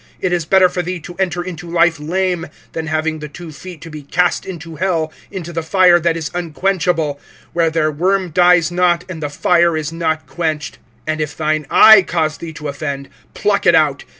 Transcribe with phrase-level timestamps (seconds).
[0.19, 3.81] It is better for thee to enter into life lame, than having the two feet
[3.81, 7.19] to be cast into hell, into the fire that is unquenchable;
[7.55, 10.79] (46)where their worm dies not, and the fire is not quenched.
[11.07, 14.05] (47)And if thine eye cause thee to offend, pluck it out.